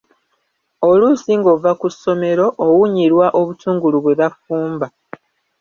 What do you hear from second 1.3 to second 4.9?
ng'ova ku ssomero, owunyirwa obutungulu bwe bafumba.